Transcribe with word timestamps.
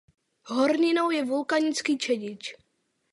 Horninou 0.45 1.09
je 1.13 1.21
vulkanický 1.31 1.93
čedič. 2.03 2.55